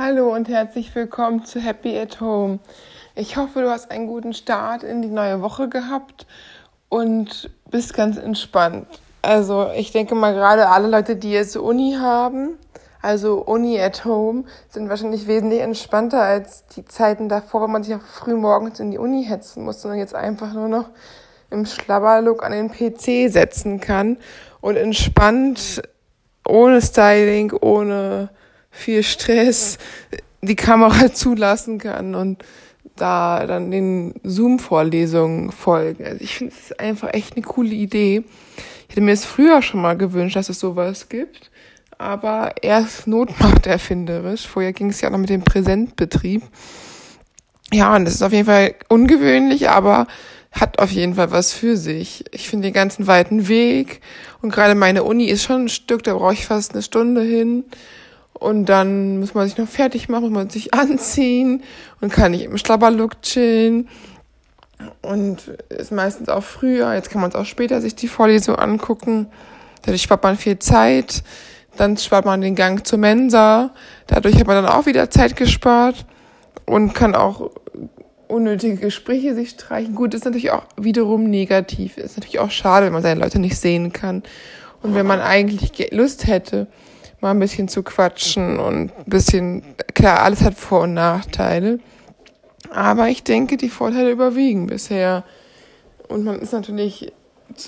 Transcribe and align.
Hallo 0.00 0.32
und 0.32 0.48
herzlich 0.48 0.94
willkommen 0.94 1.44
zu 1.44 1.58
Happy 1.58 1.98
at 1.98 2.20
Home. 2.20 2.60
Ich 3.16 3.36
hoffe, 3.36 3.62
du 3.62 3.68
hast 3.68 3.90
einen 3.90 4.06
guten 4.06 4.32
Start 4.32 4.84
in 4.84 5.02
die 5.02 5.08
neue 5.08 5.42
Woche 5.42 5.68
gehabt 5.68 6.24
und 6.88 7.50
bist 7.68 7.94
ganz 7.94 8.16
entspannt. 8.16 8.86
Also 9.22 9.70
ich 9.74 9.90
denke 9.90 10.14
mal 10.14 10.34
gerade 10.34 10.68
alle 10.68 10.86
Leute, 10.86 11.16
die 11.16 11.32
jetzt 11.32 11.56
Uni 11.56 11.96
haben, 11.98 12.50
also 13.02 13.40
Uni 13.40 13.80
at 13.80 14.04
Home, 14.04 14.44
sind 14.68 14.88
wahrscheinlich 14.88 15.26
wesentlich 15.26 15.62
entspannter 15.62 16.22
als 16.22 16.64
die 16.68 16.84
Zeiten 16.84 17.28
davor, 17.28 17.62
wo 17.62 17.66
man 17.66 17.82
sich 17.82 17.96
auch 17.96 18.00
früh 18.00 18.36
morgens 18.36 18.78
in 18.78 18.92
die 18.92 18.98
Uni 18.98 19.24
hetzen 19.24 19.64
muss, 19.64 19.82
sondern 19.82 19.98
jetzt 19.98 20.14
einfach 20.14 20.52
nur 20.52 20.68
noch 20.68 20.90
im 21.50 21.66
Schlabberlook 21.66 22.44
an 22.44 22.52
den 22.52 22.70
PC 22.70 23.32
setzen 23.32 23.80
kann 23.80 24.16
und 24.60 24.76
entspannt, 24.76 25.82
ohne 26.46 26.80
Styling, 26.82 27.52
ohne 27.52 28.30
viel 28.70 29.02
Stress 29.02 29.78
die 30.40 30.56
Kamera 30.56 31.12
zulassen 31.12 31.78
kann 31.78 32.14
und 32.14 32.44
da 32.96 33.46
dann 33.46 33.70
den 33.70 34.14
Zoom-Vorlesungen 34.24 35.52
folgen. 35.52 36.04
Also 36.04 36.18
ich 36.20 36.36
finde, 36.36 36.54
es 36.60 36.72
einfach 36.78 37.12
echt 37.12 37.36
eine 37.36 37.44
coole 37.44 37.74
Idee. 37.74 38.24
Ich 38.88 38.96
hätte 38.96 39.02
mir 39.02 39.12
es 39.12 39.24
früher 39.24 39.62
schon 39.62 39.82
mal 39.82 39.96
gewünscht, 39.96 40.36
dass 40.36 40.48
es 40.48 40.58
sowas 40.58 41.08
gibt. 41.08 41.50
Aber 41.96 42.54
erst 42.62 43.06
Not 43.06 43.38
macht 43.40 43.66
erfinderisch. 43.66 44.46
Vorher 44.46 44.72
ging 44.72 44.90
es 44.90 45.00
ja 45.00 45.10
noch 45.10 45.18
mit 45.18 45.30
dem 45.30 45.42
Präsentbetrieb. 45.42 46.42
Ja, 47.72 47.94
und 47.94 48.04
das 48.04 48.14
ist 48.14 48.22
auf 48.22 48.32
jeden 48.32 48.46
Fall 48.46 48.74
ungewöhnlich, 48.88 49.68
aber 49.68 50.06
hat 50.52 50.78
auf 50.78 50.90
jeden 50.90 51.16
Fall 51.16 51.30
was 51.30 51.52
für 51.52 51.76
sich. 51.76 52.24
Ich 52.32 52.48
finde 52.48 52.68
den 52.68 52.74
ganzen 52.74 53.06
weiten 53.06 53.48
Weg 53.48 54.00
und 54.40 54.50
gerade 54.50 54.74
meine 54.74 55.04
Uni 55.04 55.26
ist 55.26 55.42
schon 55.42 55.64
ein 55.64 55.68
Stück, 55.68 56.02
da 56.02 56.14
brauche 56.14 56.32
ich 56.32 56.46
fast 56.46 56.72
eine 56.72 56.82
Stunde 56.82 57.20
hin. 57.20 57.64
Und 58.38 58.66
dann 58.66 59.18
muss 59.18 59.34
man 59.34 59.48
sich 59.48 59.58
noch 59.58 59.68
fertig 59.68 60.08
machen, 60.08 60.24
muss 60.24 60.32
man 60.32 60.50
sich 60.50 60.74
anziehen 60.74 61.62
und 62.00 62.12
kann 62.12 62.32
nicht 62.32 62.44
im 62.44 62.58
Schlabberlook 62.58 63.22
chillen. 63.22 63.88
Und 65.02 65.48
ist 65.70 65.90
meistens 65.90 66.28
auch 66.28 66.44
früher, 66.44 66.94
jetzt 66.94 67.10
kann 67.10 67.20
man 67.20 67.30
es 67.30 67.36
auch 67.36 67.46
später 67.46 67.80
sich 67.80 67.96
die 67.96 68.06
Vorlesung 68.06 68.54
angucken. 68.56 69.26
Dadurch 69.82 70.02
spart 70.02 70.22
man 70.22 70.36
viel 70.36 70.58
Zeit. 70.58 71.24
Dann 71.76 71.96
spart 71.96 72.24
man 72.24 72.40
den 72.40 72.54
Gang 72.54 72.86
zur 72.86 72.98
Mensa. 72.98 73.70
Dadurch 74.06 74.36
hat 74.36 74.46
man 74.46 74.64
dann 74.64 74.72
auch 74.72 74.86
wieder 74.86 75.10
Zeit 75.10 75.36
gespart 75.36 76.06
und 76.66 76.94
kann 76.94 77.14
auch 77.14 77.50
unnötige 78.28 78.76
Gespräche 78.76 79.34
sich 79.34 79.50
streichen. 79.50 79.94
Gut, 79.94 80.14
ist 80.14 80.24
natürlich 80.24 80.50
auch 80.50 80.64
wiederum 80.76 81.24
negativ. 81.24 81.96
Ist 81.96 82.16
natürlich 82.16 82.38
auch 82.38 82.50
schade, 82.50 82.86
wenn 82.86 82.92
man 82.92 83.02
seine 83.02 83.20
Leute 83.20 83.38
nicht 83.38 83.56
sehen 83.56 83.92
kann. 83.92 84.22
Und 84.82 84.94
wenn 84.94 85.06
man 85.06 85.20
eigentlich 85.20 85.90
Lust 85.90 86.26
hätte, 86.26 86.68
mal 87.20 87.30
ein 87.30 87.38
bisschen 87.38 87.68
zu 87.68 87.82
quatschen 87.82 88.58
und 88.58 88.90
ein 88.96 89.04
bisschen, 89.06 89.62
klar, 89.94 90.22
alles 90.22 90.42
hat 90.42 90.54
Vor- 90.54 90.82
und 90.82 90.94
Nachteile. 90.94 91.80
Aber 92.70 93.08
ich 93.08 93.24
denke, 93.24 93.56
die 93.56 93.70
Vorteile 93.70 94.10
überwiegen 94.10 94.66
bisher. 94.66 95.24
Und 96.08 96.24
man 96.24 96.38
ist 96.40 96.52
natürlich 96.52 97.12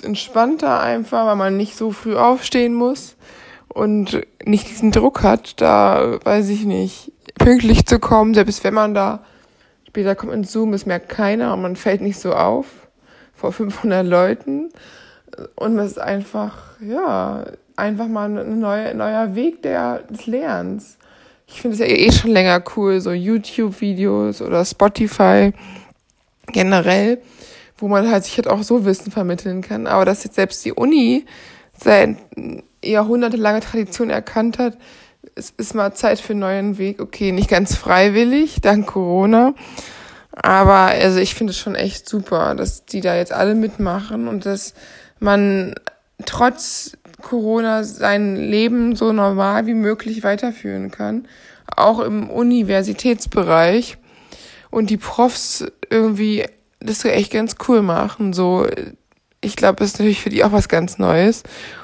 entspannter 0.03 0.79
einfach, 0.79 1.25
weil 1.25 1.35
man 1.35 1.57
nicht 1.57 1.75
so 1.75 1.91
früh 1.91 2.15
aufstehen 2.15 2.73
muss 2.73 3.15
und 3.67 4.21
nicht 4.45 4.69
diesen 4.69 4.91
Druck 4.91 5.23
hat, 5.23 5.59
da, 5.59 6.19
weiß 6.23 6.49
ich 6.49 6.65
nicht, 6.65 7.11
pünktlich 7.35 7.85
zu 7.85 7.99
kommen, 7.99 8.33
selbst 8.33 8.63
wenn 8.63 8.73
man 8.73 8.93
da 8.93 9.23
später 9.87 10.15
kommt 10.15 10.33
in 10.33 10.43
Zoom, 10.43 10.73
es 10.73 10.85
merkt 10.85 11.09
keiner 11.09 11.53
und 11.53 11.61
man 11.61 11.75
fällt 11.75 12.01
nicht 12.01 12.19
so 12.19 12.33
auf 12.33 12.65
vor 13.33 13.51
500 13.51 14.05
Leuten. 14.05 14.69
Und 15.55 15.77
es 15.79 15.91
ist 15.91 15.99
einfach, 15.99 16.57
ja, 16.79 17.45
einfach 17.81 18.07
mal 18.07 18.37
ein 18.37 18.59
neuer, 18.59 18.93
neuer 18.93 19.35
Weg 19.35 19.61
der, 19.63 20.03
des 20.03 20.27
Lernens. 20.27 20.97
Ich 21.47 21.61
finde 21.61 21.73
es 21.73 21.79
ja 21.79 21.87
eh 21.87 22.11
schon 22.11 22.31
länger 22.31 22.63
cool, 22.75 23.01
so 23.01 23.11
YouTube-Videos 23.11 24.41
oder 24.41 24.63
Spotify 24.63 25.51
generell, 26.47 27.21
wo 27.77 27.87
man 27.87 28.09
halt 28.09 28.23
sich 28.23 28.37
halt 28.37 28.47
auch 28.47 28.63
so 28.63 28.85
Wissen 28.85 29.11
vermitteln 29.11 29.61
kann. 29.61 29.87
Aber 29.87 30.05
dass 30.05 30.23
jetzt 30.23 30.35
selbst 30.35 30.63
die 30.63 30.71
Uni 30.71 31.25
seit 31.77 32.15
jahrhundertelange 32.83 33.59
Tradition 33.59 34.09
erkannt 34.09 34.59
hat, 34.59 34.77
es 35.35 35.51
ist 35.57 35.75
mal 35.75 35.93
Zeit 35.93 36.19
für 36.19 36.33
einen 36.33 36.39
neuen 36.39 36.77
Weg. 36.77 37.01
Okay, 37.01 37.31
nicht 37.31 37.49
ganz 37.49 37.75
freiwillig, 37.75 38.61
dank 38.61 38.87
Corona. 38.87 39.53
Aber 40.31 40.85
also 40.87 41.19
ich 41.19 41.35
finde 41.35 41.51
es 41.51 41.57
schon 41.57 41.75
echt 41.75 42.07
super, 42.07 42.55
dass 42.55 42.85
die 42.85 43.01
da 43.01 43.15
jetzt 43.15 43.33
alle 43.33 43.55
mitmachen 43.55 44.27
und 44.27 44.45
dass 44.45 44.73
man 45.19 45.75
trotz 46.25 46.97
Corona 47.21 47.83
sein 47.83 48.35
Leben 48.35 48.95
so 48.95 49.13
normal 49.13 49.65
wie 49.65 49.73
möglich 49.73 50.23
weiterführen 50.23 50.91
kann. 50.91 51.27
Auch 51.75 51.99
im 51.99 52.29
Universitätsbereich. 52.29 53.97
Und 54.69 54.89
die 54.89 54.97
Profs 54.97 55.65
irgendwie 55.89 56.45
das 56.79 57.05
echt 57.05 57.31
ganz 57.31 57.55
cool 57.67 57.81
machen. 57.81 58.33
So, 58.33 58.67
ich 59.41 59.55
glaube, 59.55 59.77
das 59.77 59.89
ist 59.89 59.99
natürlich 59.99 60.21
für 60.21 60.29
die 60.29 60.43
auch 60.43 60.51
was 60.51 60.69
ganz 60.69 60.97
Neues. 60.97 61.43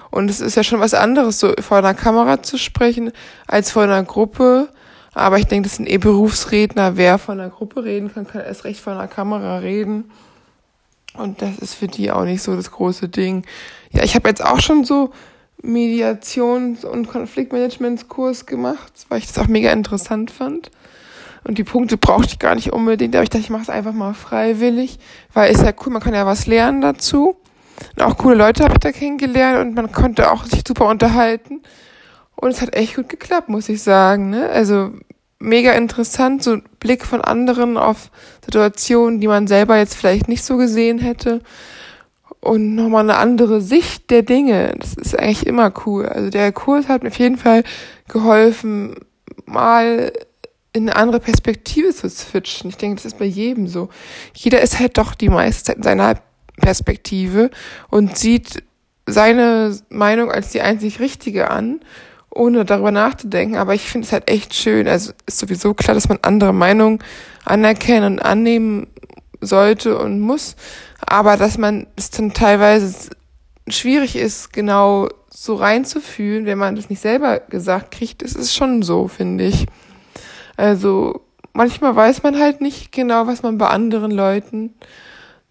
Und 0.09 0.29
es 0.29 0.39
ist 0.39 0.55
ja 0.55 0.63
schon 0.63 0.79
was 0.79 0.93
anderes, 0.93 1.39
so 1.39 1.53
vor 1.59 1.77
einer 1.77 1.93
Kamera 1.93 2.41
zu 2.41 2.57
sprechen, 2.57 3.11
als 3.45 3.71
vor 3.71 3.83
einer 3.83 4.03
Gruppe. 4.03 4.69
Aber 5.13 5.37
ich 5.37 5.47
denke, 5.47 5.67
das 5.67 5.77
sind 5.77 5.89
eh 5.89 5.97
Berufsredner. 5.97 6.95
Wer 6.95 7.17
von 7.17 7.39
einer 7.39 7.49
Gruppe 7.49 7.83
reden 7.83 8.13
kann, 8.13 8.27
kann 8.27 8.41
erst 8.41 8.63
recht 8.63 8.79
vor 8.79 8.93
einer 8.93 9.07
Kamera 9.07 9.57
reden. 9.57 10.11
Und 11.13 11.41
das 11.41 11.57
ist 11.57 11.73
für 11.73 11.87
die 11.87 12.11
auch 12.11 12.23
nicht 12.23 12.43
so 12.43 12.55
das 12.55 12.71
große 12.71 13.09
Ding. 13.09 13.43
Ja, 13.91 14.03
ich 14.03 14.15
habe 14.15 14.29
jetzt 14.29 14.43
auch 14.43 14.59
schon 14.59 14.83
so 14.83 15.11
Mediations- 15.61 16.85
und 16.85 17.07
Konfliktmanagementskurs 17.07 18.45
gemacht, 18.45 18.93
weil 19.09 19.19
ich 19.19 19.27
das 19.27 19.39
auch 19.39 19.47
mega 19.47 19.71
interessant 19.71 20.31
fand. 20.31 20.71
Und 21.43 21.57
die 21.57 21.63
Punkte 21.63 21.97
brauchte 21.97 22.33
ich 22.33 22.39
gar 22.39 22.55
nicht 22.55 22.73
unbedingt, 22.73 23.15
aber 23.15 23.23
ich 23.23 23.29
dachte, 23.29 23.43
ich 23.43 23.49
mache 23.49 23.63
es 23.63 23.69
einfach 23.69 23.93
mal 23.93 24.13
freiwillig, 24.13 24.99
weil 25.33 25.51
ist 25.51 25.63
ja 25.63 25.71
cool, 25.85 25.93
man 25.93 26.01
kann 26.01 26.13
ja 26.13 26.25
was 26.25 26.45
lernen 26.45 26.81
dazu. 26.81 27.37
Und 27.95 28.03
auch 28.03 28.17
coole 28.17 28.35
Leute 28.35 28.63
habe 28.63 28.73
ich 28.73 28.79
da 28.79 28.91
kennengelernt 28.91 29.69
und 29.69 29.75
man 29.75 29.91
konnte 29.91 30.31
auch 30.31 30.45
sich 30.45 30.63
super 30.67 30.87
unterhalten. 30.87 31.61
Und 32.35 32.49
es 32.49 32.61
hat 32.61 32.75
echt 32.75 32.95
gut 32.95 33.09
geklappt, 33.09 33.49
muss 33.49 33.69
ich 33.69 33.81
sagen. 33.81 34.29
Ne? 34.29 34.49
Also 34.49 34.91
mega 35.39 35.71
interessant, 35.71 36.43
so 36.43 36.57
Blick 36.79 37.05
von 37.05 37.21
anderen 37.21 37.77
auf 37.77 38.11
Situationen, 38.43 39.19
die 39.19 39.27
man 39.27 39.47
selber 39.47 39.77
jetzt 39.77 39.95
vielleicht 39.95 40.27
nicht 40.27 40.43
so 40.43 40.57
gesehen 40.57 40.99
hätte. 40.99 41.41
Und 42.47 42.75
nochmal 42.75 43.03
eine 43.03 43.18
andere 43.18 43.59
Sicht 43.59 44.09
der 44.09 44.22
Dinge. 44.22 44.74
Das 44.80 44.94
ist 44.94 45.19
eigentlich 45.19 45.46
immer 45.46 45.74
cool. 45.85 46.06
Also 46.06 46.30
der 46.30 46.53
Kurs 46.53 46.88
hat 46.88 47.03
mir 47.03 47.09
auf 47.09 47.19
jeden 47.19 47.35
Fall 47.35 47.66
geholfen, 48.08 48.96
mal 49.46 50.13
in 50.72 50.84
eine 50.84 50.96
andere 50.96 51.19
Perspektive 51.19 51.94
zu 51.94 52.09
switchen. 52.09 52.69
Ich 52.69 52.78
denke, 52.78 52.96
das 52.96 53.03
ist 53.03 53.19
bei 53.19 53.25
jedem 53.25 53.68
so. 53.68 53.90
Jeder 54.34 54.62
ist 54.62 54.80
halt 54.80 54.97
doch 54.97 55.13
die 55.13 55.28
meiste 55.28 55.66
Zeit 55.66 55.75
in 55.75 55.84
seiner 55.84 56.22
Perspektive 56.56 57.52
und 57.90 58.18
sieht 58.18 58.64
seine 59.06 59.78
Meinung 59.90 60.31
als 60.31 60.52
die 60.52 60.62
einzig 60.62 61.02
richtige 61.02 61.52
an 61.52 61.81
ohne 62.29 62.64
darüber 62.64 62.91
nachzudenken. 62.91 63.58
Aber 63.58 63.74
ich 63.74 63.90
finde 63.90 64.06
es 64.06 64.14
halt 64.14 64.29
echt 64.29 64.53
schön. 64.53 64.88
Also 64.88 65.12
ist 65.25 65.40
sowieso 65.40 65.74
klar, 65.74 65.96
dass 65.96 66.08
man 66.08 66.19
andere 66.22 66.53
Meinungen 66.53 67.00
anerkennen 67.44 68.14
und 68.14 68.19
annehmen 68.22 68.88
sollte 69.47 69.97
und 69.97 70.19
muss. 70.19 70.56
Aber 71.00 71.38
dass 71.38 71.58
man 71.58 71.88
es 71.96 72.12
dann 72.12 72.34
teilweise 72.34 73.09
schwierig 73.68 74.16
ist, 74.16 74.53
genau 74.53 75.09
so 75.30 75.56
reinzufühlen, 75.56 76.46
wenn 76.46 76.58
man 76.58 76.75
das 76.75 76.90
nicht 76.90 77.02
selber 77.02 77.40
gesagt 77.40 77.91
kriegt, 77.91 78.22
ist 78.22 78.35
es 78.35 78.56
schon 78.56 78.81
so, 78.81 79.08
finde 79.08 79.46
ich. 79.46 79.66
Also 80.56 81.22
manchmal 81.53 81.96
weiß 81.96 82.24
man 82.24 82.40
halt 82.40 82.62
nicht 82.62 82.91
genau, 82.91 83.28
was 83.28 83.44
man 83.44 83.58
bei 83.58 83.68
anderen 83.68 84.12
Leuten 84.12 84.74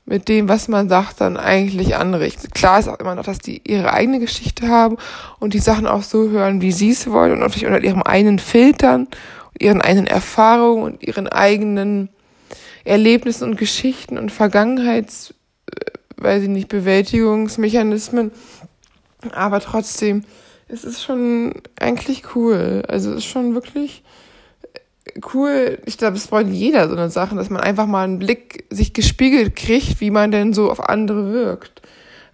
mit 0.04 0.28
dem, 0.28 0.48
was 0.48 0.68
man 0.68 0.88
sagt, 0.88 1.20
dann 1.20 1.36
eigentlich 1.36 1.96
anrichtet. 1.96 2.54
Klar 2.54 2.78
ist 2.78 2.88
auch 2.88 3.00
immer 3.00 3.16
noch, 3.16 3.24
dass 3.24 3.38
die 3.38 3.60
ihre 3.64 3.92
eigene 3.92 4.20
Geschichte 4.20 4.68
haben 4.68 4.96
und 5.40 5.52
die 5.52 5.58
Sachen 5.58 5.86
auch 5.86 6.02
so 6.02 6.30
hören, 6.30 6.60
wie 6.60 6.72
sie 6.72 6.90
es 6.90 7.10
wollen 7.10 7.32
und 7.32 7.40
natürlich 7.40 7.66
unter 7.66 7.82
ihrem 7.82 8.02
eigenen 8.02 8.38
Filtern, 8.38 9.08
ihren 9.58 9.82
eigenen 9.82 10.06
Erfahrungen 10.06 10.84
und 10.84 11.02
ihren 11.02 11.26
eigenen 11.28 12.08
Erlebnissen 12.86 13.44
und 13.44 13.56
Geschichten 13.56 14.18
und 14.18 14.30
Vergangenheits, 14.30 15.34
äh, 15.70 15.90
weiß 16.16 16.44
ich 16.44 16.48
nicht, 16.48 16.68
Bewältigungsmechanismen. 16.68 18.30
Aber 19.32 19.60
trotzdem, 19.60 20.24
es 20.68 20.84
ist 20.84 21.02
schon 21.02 21.54
eigentlich 21.78 22.34
cool. 22.34 22.82
Also 22.88 23.10
es 23.10 23.18
ist 23.18 23.24
schon 23.26 23.54
wirklich 23.54 24.02
cool, 25.34 25.78
ich 25.86 25.98
glaube, 25.98 26.16
es 26.16 26.26
freut 26.26 26.48
jeder 26.48 26.88
so 26.88 26.96
eine 26.96 27.10
Sache, 27.10 27.36
dass 27.36 27.50
man 27.50 27.62
einfach 27.62 27.86
mal 27.86 28.04
einen 28.04 28.18
Blick 28.18 28.64
sich 28.70 28.92
gespiegelt 28.92 29.56
kriegt, 29.56 30.00
wie 30.00 30.10
man 30.10 30.30
denn 30.30 30.52
so 30.52 30.70
auf 30.70 30.88
andere 30.88 31.32
wirkt. 31.32 31.82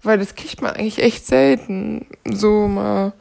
Weil 0.02 0.19
das 0.19 0.34
kriegt 0.34 0.62
man 0.62 0.72
eigentlich 0.72 1.02
echt 1.02 1.26
selten, 1.26 2.06
so 2.31 2.66
mal 2.66 3.12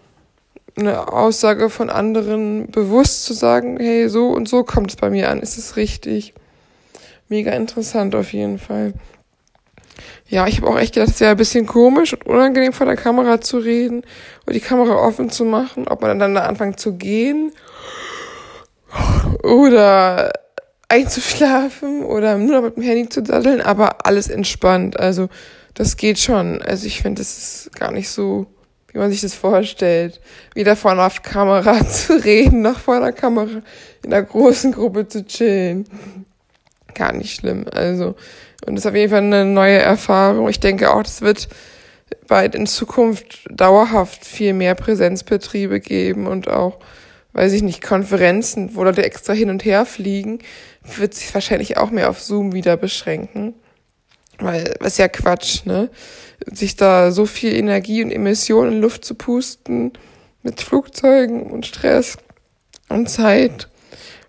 eine 0.76 1.12
Aussage 1.12 1.70
von 1.70 1.90
anderen 1.90 2.72
bewusst 2.72 3.26
zu 3.26 3.34
sagen, 3.34 3.78
hey, 3.78 4.10
so 4.10 4.30
und 4.30 4.48
so 4.48 4.64
kommt 4.64 4.92
es 4.92 4.96
bei 4.96 5.10
mir 5.10 5.30
an, 5.30 5.40
ist 5.40 5.58
es 5.58 5.76
richtig? 5.76 6.34
Mega 7.32 7.54
interessant 7.54 8.14
auf 8.14 8.34
jeden 8.34 8.60
Fall. 8.60 8.92
Ja, 10.28 10.48
ich 10.48 10.58
habe 10.58 10.68
auch 10.68 10.78
echt 10.78 10.96
gedacht, 10.96 11.12
es 11.12 11.22
wäre 11.22 11.32
ein 11.32 11.38
bisschen 11.38 11.66
komisch 11.66 12.12
und 12.12 12.26
unangenehm 12.26 12.74
vor 12.74 12.86
der 12.86 12.98
Kamera 12.98 13.40
zu 13.40 13.60
reden 13.60 14.02
und 14.46 14.54
die 14.54 14.60
Kamera 14.60 14.96
offen 14.96 15.30
zu 15.30 15.46
machen, 15.46 15.88
ob 15.88 16.02
man 16.02 16.20
dann 16.20 16.36
da 16.36 16.42
anfängt 16.42 16.78
zu 16.78 16.98
gehen 16.98 17.54
oder 19.44 20.34
einzuschlafen 20.90 22.04
oder 22.04 22.38
nur 22.38 22.58
noch 22.58 22.64
mit 22.64 22.76
dem 22.76 22.84
Handy 22.84 23.08
zu 23.08 23.24
daddeln, 23.24 23.62
aber 23.62 24.06
alles 24.06 24.28
entspannt. 24.28 25.00
Also 25.00 25.30
das 25.74 25.96
geht 25.96 26.20
schon. 26.20 26.62
Also 26.62 26.86
ich 26.86 27.02
finde, 27.02 27.22
das 27.22 27.38
ist 27.38 27.80
gar 27.80 27.94
nicht 27.94 28.10
so, 28.10 28.46
wie 28.92 28.98
man 28.98 29.10
sich 29.10 29.22
das 29.22 29.36
vorstellt. 29.36 30.20
Wieder 30.54 30.76
vorne 30.76 31.02
auf 31.02 31.22
Kamera 31.22 31.88
zu 31.88 32.22
reden, 32.26 32.62
noch 32.62 32.80
vor 32.80 33.00
der 33.00 33.14
Kamera 33.14 33.62
in 34.04 34.12
einer 34.12 34.22
großen 34.22 34.74
Gruppe 34.74 35.08
zu 35.08 35.26
chillen. 35.26 35.88
Gar 36.94 37.14
nicht 37.14 37.36
schlimm. 37.36 37.66
Also, 37.74 38.16
und 38.66 38.76
das 38.76 38.86
ist 38.86 38.90
auf 38.90 38.96
jeden 38.96 39.10
Fall 39.10 39.20
eine 39.20 39.46
neue 39.46 39.80
Erfahrung. 39.80 40.50
Ich 40.50 40.60
denke 40.60 40.94
auch, 40.94 41.04
das 41.04 41.22
wird 41.22 41.48
bald 42.28 42.56
in 42.56 42.68
Zukunft 42.68 43.46
dauerhaft 43.50 44.26
viel 44.26 44.54
mehr 44.54 44.76
Präsenzbetriebe 44.76 45.80
geben 45.80 46.28
und 46.28 46.50
auch, 46.50 46.80
weiß 47.34 47.54
ich 47.54 47.62
nicht, 47.62 47.82
Konferenzen, 47.82 48.76
wo 48.76 48.84
Leute 48.84 49.04
extra 49.04 49.34
hin 49.34 49.50
und 49.50 49.66
her 49.66 49.86
fliegen, 49.86 50.40
wird 50.84 51.14
sich 51.14 51.34
wahrscheinlich 51.34 51.78
auch 51.78 51.92
mehr 51.92 52.10
auf 52.10 52.22
Zoom 52.22 52.54
wieder 52.54 52.78
beschränken. 52.78 53.54
Weil, 54.40 54.74
was 54.80 54.98
ja 54.98 55.08
Quatsch, 55.08 55.66
ne? 55.66 55.90
Sich 56.52 56.76
da 56.76 57.12
so 57.12 57.28
viel 57.28 57.54
Energie 57.56 58.04
und 58.04 58.12
Emissionen 58.12 58.74
in 58.74 58.82
Luft 58.82 59.06
zu 59.06 59.14
pusten 59.14 59.94
mit 60.42 60.62
Flugzeugen 60.62 61.44
und 61.44 61.68
Stress 61.68 62.18
und 62.90 63.10
Zeit 63.10 63.70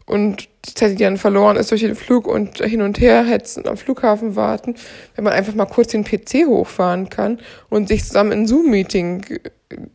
und 0.05 0.49
die 0.65 0.75
Zeit, 0.75 0.93
die 0.93 1.03
dann 1.03 1.17
verloren 1.17 1.57
ist 1.57 1.71
durch 1.71 1.81
den 1.81 1.97
Flug 1.97 2.27
und 2.27 2.59
hin 2.59 2.83
und 2.83 3.01
her 3.01 3.25
hetzen, 3.25 3.67
am 3.67 3.77
Flughafen 3.77 4.37
warten, 4.37 4.77
wenn 5.15 5.25
man 5.25 5.33
einfach 5.33 5.55
mal 5.55 5.67
kurz 5.67 5.89
den 5.89 6.05
PC 6.05 6.47
hochfahren 6.47 7.09
kann 7.09 7.41
und 7.69 7.89
sich 7.89 8.05
zusammen 8.05 8.33
in 8.33 8.47
Zoom-Meeting 8.47 9.41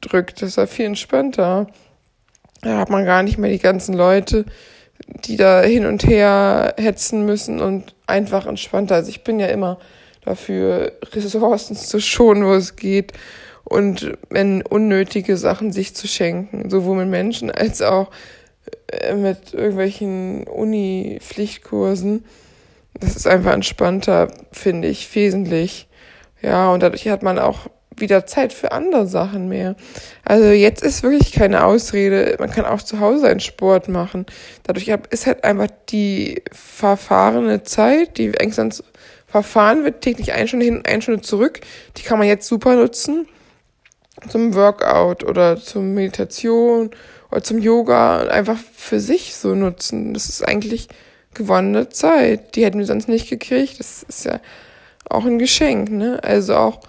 drückt, 0.01 0.41
das 0.41 0.49
ist 0.49 0.55
ja 0.57 0.67
viel 0.67 0.85
entspannter. 0.85 1.67
Da 2.61 2.77
hat 2.79 2.89
man 2.89 3.05
gar 3.05 3.23
nicht 3.23 3.37
mehr 3.37 3.51
die 3.51 3.59
ganzen 3.59 3.93
Leute, 3.93 4.45
die 5.25 5.37
da 5.37 5.61
hin 5.61 5.85
und 5.85 6.05
her 6.05 6.73
hetzen 6.77 7.25
müssen 7.25 7.61
und 7.61 7.95
einfach 8.07 8.45
entspannter. 8.45 8.95
Also 8.95 9.09
ich 9.09 9.23
bin 9.23 9.39
ja 9.39 9.47
immer 9.47 9.79
dafür, 10.25 10.91
Ressourcen 11.13 11.75
zu 11.77 12.01
schonen, 12.01 12.43
wo 12.43 12.53
es 12.53 12.75
geht 12.75 13.13
und 13.63 14.17
wenn 14.29 14.61
unnötige 14.61 15.37
Sachen 15.37 15.71
sich 15.71 15.95
zu 15.95 16.07
schenken, 16.07 16.69
sowohl 16.69 16.97
mit 16.97 17.09
Menschen 17.09 17.51
als 17.51 17.81
auch 17.81 18.09
mit 19.15 19.53
irgendwelchen 19.53 20.47
Uni-Pflichtkursen. 20.47 22.25
Das 22.99 23.15
ist 23.15 23.27
einfach 23.27 23.53
entspannter, 23.53 24.31
finde 24.51 24.87
ich, 24.87 25.13
wesentlich. 25.13 25.87
Ja, 26.41 26.71
und 26.71 26.81
dadurch 26.81 27.07
hat 27.07 27.23
man 27.23 27.39
auch 27.39 27.67
wieder 27.95 28.25
Zeit 28.25 28.53
für 28.53 28.71
andere 28.71 29.07
Sachen 29.07 29.49
mehr. 29.49 29.75
Also 30.23 30.45
jetzt 30.45 30.83
ist 30.83 31.03
wirklich 31.03 31.31
keine 31.31 31.63
Ausrede. 31.63 32.35
Man 32.39 32.51
kann 32.51 32.65
auch 32.65 32.81
zu 32.81 32.99
Hause 32.99 33.27
einen 33.27 33.39
Sport 33.39 33.89
machen. 33.89 34.25
Dadurch 34.63 34.87
ist 35.09 35.25
halt 35.25 35.43
einfach 35.43 35.67
die 35.89 36.43
verfahrene 36.51 37.63
Zeit, 37.63 38.17
die 38.17 38.31
sonst 38.51 38.83
verfahren 39.25 39.83
wird, 39.83 40.01
täglich 40.01 40.33
eine 40.33 40.47
Stunde 40.47 40.65
hin, 40.65 40.83
eine 40.85 41.01
Stunde 41.01 41.21
zurück. 41.21 41.59
Die 41.97 42.03
kann 42.03 42.19
man 42.19 42.27
jetzt 42.27 42.47
super 42.47 42.75
nutzen 42.75 43.27
zum 44.29 44.55
Workout 44.55 45.23
oder 45.23 45.57
zur 45.57 45.81
Meditation 45.81 46.91
oder 47.31 47.43
zum 47.43 47.59
Yoga 47.59 48.27
einfach 48.27 48.57
für 48.73 48.99
sich 48.99 49.35
so 49.35 49.55
nutzen. 49.55 50.13
Das 50.13 50.29
ist 50.29 50.47
eigentlich 50.47 50.87
gewonnene 51.33 51.89
Zeit. 51.89 52.55
Die 52.55 52.65
hätten 52.65 52.79
wir 52.79 52.85
sonst 52.85 53.07
nicht 53.07 53.29
gekriegt. 53.29 53.79
Das 53.79 54.03
ist 54.03 54.25
ja 54.25 54.39
auch 55.09 55.25
ein 55.25 55.39
Geschenk, 55.39 55.91
ne? 55.91 56.23
Also 56.23 56.55
auch 56.55 56.79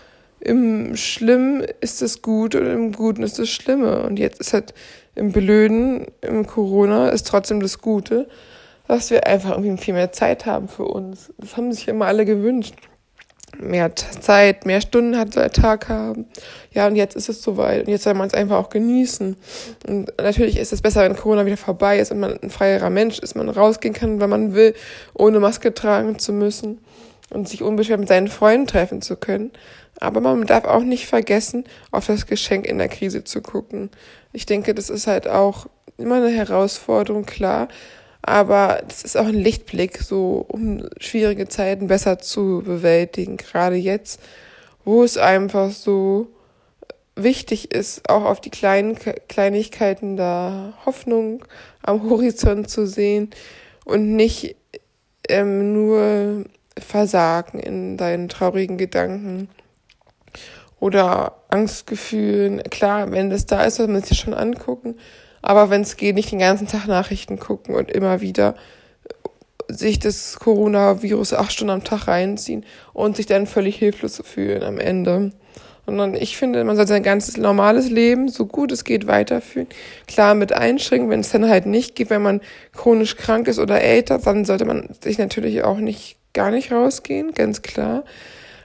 im 0.40 0.96
Schlimmen 0.96 1.66
ist 1.80 2.00
das 2.02 2.22
gut 2.22 2.54
und 2.54 2.66
im 2.66 2.92
Guten 2.92 3.22
ist 3.22 3.38
das 3.38 3.48
Schlimme. 3.48 4.02
Und 4.02 4.18
jetzt 4.18 4.40
ist 4.40 4.52
halt 4.52 4.74
im 5.14 5.32
Blöden, 5.32 6.06
im 6.20 6.46
Corona 6.46 7.08
ist 7.08 7.26
trotzdem 7.26 7.60
das 7.60 7.80
Gute, 7.80 8.28
dass 8.86 9.10
wir 9.10 9.26
einfach 9.26 9.50
irgendwie 9.50 9.76
viel 9.82 9.94
mehr 9.94 10.12
Zeit 10.12 10.46
haben 10.46 10.68
für 10.68 10.84
uns. 10.84 11.32
Das 11.38 11.56
haben 11.56 11.72
sich 11.72 11.88
immer 11.88 12.06
alle 12.06 12.24
gewünscht 12.24 12.74
mehr 13.60 13.94
Zeit, 13.94 14.66
mehr 14.66 14.80
Stunden 14.80 15.18
hat 15.18 15.36
der 15.36 15.50
Tag 15.50 15.88
haben. 15.88 16.26
Ja, 16.72 16.86
und 16.86 16.96
jetzt 16.96 17.16
ist 17.16 17.28
es 17.28 17.42
soweit. 17.42 17.86
Und 17.86 17.88
jetzt 17.88 18.04
soll 18.04 18.14
man 18.14 18.28
es 18.28 18.34
einfach 18.34 18.56
auch 18.56 18.70
genießen. 18.70 19.36
Und 19.86 20.12
natürlich 20.18 20.58
ist 20.58 20.72
es 20.72 20.82
besser, 20.82 21.02
wenn 21.02 21.16
Corona 21.16 21.46
wieder 21.46 21.56
vorbei 21.56 21.98
ist 21.98 22.12
und 22.12 22.20
man 22.20 22.38
ein 22.40 22.50
freierer 22.50 22.90
Mensch 22.90 23.18
ist, 23.18 23.34
man 23.34 23.48
rausgehen 23.48 23.94
kann, 23.94 24.20
wenn 24.20 24.30
man 24.30 24.54
will, 24.54 24.74
ohne 25.14 25.40
Maske 25.40 25.74
tragen 25.74 26.18
zu 26.18 26.32
müssen 26.32 26.78
und 27.30 27.48
sich 27.48 27.62
unbeschwert 27.62 28.00
mit 28.00 28.08
seinen 28.08 28.28
Freunden 28.28 28.66
treffen 28.66 29.02
zu 29.02 29.16
können. 29.16 29.50
Aber 30.00 30.20
man 30.20 30.46
darf 30.46 30.64
auch 30.64 30.82
nicht 30.82 31.06
vergessen, 31.06 31.64
auf 31.90 32.06
das 32.06 32.26
Geschenk 32.26 32.66
in 32.66 32.78
der 32.78 32.88
Krise 32.88 33.24
zu 33.24 33.42
gucken. 33.42 33.90
Ich 34.32 34.46
denke, 34.46 34.74
das 34.74 34.90
ist 34.90 35.06
halt 35.06 35.26
auch 35.26 35.66
immer 35.96 36.16
eine 36.16 36.30
Herausforderung, 36.30 37.26
klar. 37.26 37.68
Aber 38.28 38.82
das 38.86 39.04
ist 39.04 39.16
auch 39.16 39.24
ein 39.24 39.32
Lichtblick, 39.32 40.02
so 40.02 40.44
um 40.46 40.86
schwierige 41.00 41.48
Zeiten 41.48 41.86
besser 41.86 42.18
zu 42.18 42.62
bewältigen. 42.62 43.38
Gerade 43.38 43.76
jetzt, 43.76 44.20
wo 44.84 45.02
es 45.02 45.16
einfach 45.16 45.70
so 45.70 46.28
wichtig 47.16 47.72
ist, 47.72 48.06
auch 48.10 48.24
auf 48.24 48.42
die 48.42 48.50
kleinen 48.50 48.98
Kleinigkeiten 49.28 50.18
der 50.18 50.74
Hoffnung 50.84 51.42
am 51.82 52.02
Horizont 52.10 52.68
zu 52.68 52.86
sehen 52.86 53.30
und 53.86 54.14
nicht 54.14 54.56
ähm, 55.30 55.72
nur 55.72 56.44
versagen 56.78 57.58
in 57.58 57.96
deinen 57.96 58.28
traurigen 58.28 58.76
Gedanken 58.76 59.48
oder 60.80 61.38
Angstgefühlen. 61.48 62.62
Klar, 62.64 63.10
wenn 63.10 63.30
das 63.30 63.46
da 63.46 63.64
ist, 63.64 63.76
soll 63.76 63.88
man 63.88 64.02
sich 64.02 64.18
schon 64.18 64.34
angucken. 64.34 64.96
Aber 65.48 65.70
wenn 65.70 65.80
es 65.80 65.96
geht, 65.96 66.14
nicht 66.14 66.30
den 66.30 66.40
ganzen 66.40 66.66
Tag 66.66 66.86
Nachrichten 66.86 67.38
gucken 67.38 67.74
und 67.74 67.90
immer 67.90 68.20
wieder 68.20 68.54
sich 69.66 69.98
das 69.98 70.38
Coronavirus 70.38 71.32
acht 71.32 71.52
Stunden 71.52 71.70
am 71.70 71.84
Tag 71.84 72.06
reinziehen 72.06 72.66
und 72.92 73.16
sich 73.16 73.24
dann 73.24 73.46
völlig 73.46 73.76
hilflos 73.76 74.20
fühlen 74.22 74.62
am 74.62 74.78
Ende. 74.78 75.32
Sondern 75.86 76.14
ich 76.14 76.36
finde, 76.36 76.62
man 76.64 76.76
soll 76.76 76.86
sein 76.86 77.02
ganzes 77.02 77.38
normales 77.38 77.88
Leben, 77.88 78.28
so 78.28 78.44
gut 78.44 78.72
es 78.72 78.84
geht, 78.84 79.06
weiterführen. 79.06 79.68
Klar, 80.06 80.34
mit 80.34 80.52
Einschränkungen, 80.52 81.10
wenn 81.10 81.20
es 81.20 81.30
dann 81.30 81.48
halt 81.48 81.64
nicht 81.64 81.96
geht, 81.96 82.10
wenn 82.10 82.20
man 82.20 82.42
chronisch 82.74 83.16
krank 83.16 83.48
ist 83.48 83.58
oder 83.58 83.80
älter, 83.80 84.18
dann 84.18 84.44
sollte 84.44 84.66
man 84.66 84.90
sich 85.02 85.16
natürlich 85.16 85.62
auch 85.62 85.78
nicht, 85.78 86.18
gar 86.34 86.50
nicht 86.50 86.72
rausgehen, 86.72 87.32
ganz 87.32 87.62
klar. 87.62 88.04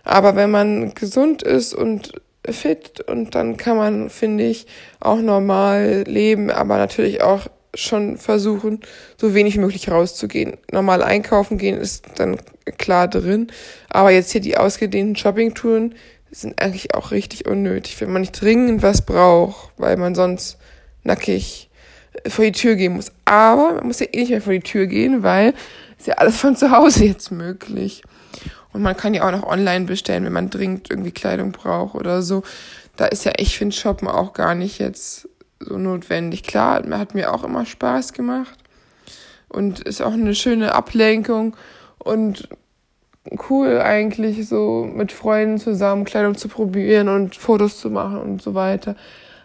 Aber 0.03 0.35
wenn 0.35 0.51
man 0.51 0.94
gesund 0.95 1.44
ist 1.44 1.74
und 1.74 2.12
fit 2.50 3.01
und 3.01 3.36
dann 3.36 3.57
kann 3.57 3.78
man, 3.78 4.10
finde 4.10 4.44
ich, 4.45 4.68
auch 5.00 5.19
normal 5.19 6.04
leben, 6.07 6.50
aber 6.50 6.78
natürlich 6.78 7.22
auch 7.22 7.48
schon 7.75 8.18
versuchen, 8.18 8.81
so 9.18 9.34
wenig 9.34 9.56
wie 9.56 9.60
möglich 9.60 9.90
rauszugehen. 9.90 10.57
Normal 10.72 11.02
einkaufen 11.02 11.57
gehen 11.57 11.80
ist 11.80 12.06
dann 12.18 12.38
klar 12.78 13.07
drin, 13.07 13.47
aber 13.90 14.12
jetzt 14.12 14.31
hier 14.31 14.42
die 14.42 14.57
ausgedehnten 14.57 15.16
Shoppingtouren 15.16 15.95
sind 16.31 16.62
eigentlich 16.62 16.94
auch 16.95 17.12
richtig 17.12 17.47
unnötig, 17.47 18.00
wenn 18.02 18.12
man 18.12 18.21
nicht 18.21 18.40
dringend 18.40 18.81
was 18.81 19.06
braucht, 19.06 19.71
weil 19.78 19.97
man 19.97 20.16
sonst 20.16 20.57
nackig 21.04 21.69
vor 22.28 22.45
die 22.45 22.52
Tür 22.52 22.76
gehen 22.76 22.94
muss. 22.94 23.12
Aber 23.26 23.76
man 23.76 23.88
muss 23.88 24.00
ja 24.00 24.07
eh 24.12 24.19
nicht 24.19 24.30
mehr 24.30 24.42
vor 24.42 24.54
die 24.54 24.59
Tür 24.59 24.88
gehen, 24.88 25.23
weil 25.23 25.54
ist 25.97 26.07
ja 26.07 26.16
alles 26.16 26.38
von 26.38 26.56
zu 26.56 26.71
Hause 26.71 27.06
jetzt 27.06 27.31
möglich. 27.31 28.04
Und 28.73 28.81
man 28.81 28.97
kann 28.97 29.13
ja 29.13 29.25
auch 29.27 29.31
noch 29.31 29.47
online 29.47 29.85
bestellen, 29.85 30.25
wenn 30.25 30.33
man 30.33 30.49
dringend 30.49 30.89
irgendwie 30.89 31.11
Kleidung 31.11 31.51
braucht 31.51 31.95
oder 31.95 32.21
so. 32.21 32.44
Da 32.97 33.06
ist 33.06 33.23
ja, 33.23 33.33
ich 33.37 33.57
finde 33.57 33.75
Shoppen 33.75 34.07
auch 34.07 34.33
gar 34.33 34.56
nicht 34.56 34.80
jetzt 34.80 35.30
so 35.59 35.77
notwendig. 35.77 36.44
Klar, 36.44 36.83
hat 36.92 37.15
mir 37.15 37.33
auch 37.33 37.44
immer 37.44 37.65
Spaß 37.65 38.13
gemacht 38.13 38.57
und 39.47 39.80
ist 39.81 40.01
auch 40.01 40.13
eine 40.13 40.35
schöne 40.35 40.73
Ablenkung 40.73 41.56
und 41.99 42.49
cool 43.49 43.80
eigentlich 43.80 44.47
so 44.47 44.89
mit 44.92 45.11
Freunden 45.11 45.59
zusammen 45.59 46.03
Kleidung 46.03 46.35
zu 46.35 46.49
probieren 46.49 47.07
und 47.07 47.35
Fotos 47.35 47.80
zu 47.80 47.89
machen 47.89 48.18
und 48.18 48.42
so 48.42 48.53
weiter. 48.53 48.95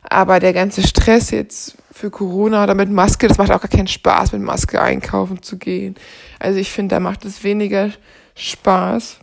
Aber 0.02 0.40
der 0.40 0.52
ganze 0.52 0.86
Stress 0.86 1.30
jetzt 1.30 1.76
für 1.92 2.10
Corona 2.10 2.64
oder 2.64 2.74
mit 2.74 2.90
Maske, 2.90 3.28
das 3.28 3.38
macht 3.38 3.50
auch 3.50 3.60
gar 3.60 3.68
keinen 3.68 3.88
Spaß, 3.88 4.32
mit 4.32 4.42
Maske 4.42 4.80
einkaufen 4.80 5.42
zu 5.42 5.58
gehen. 5.58 5.96
Also 6.38 6.58
ich 6.58 6.72
finde, 6.72 6.94
da 6.94 7.00
macht 7.00 7.24
es 7.24 7.44
weniger 7.44 7.90
Spaß 8.38 9.18